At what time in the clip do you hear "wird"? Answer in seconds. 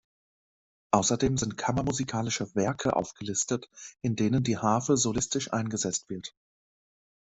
6.09-6.33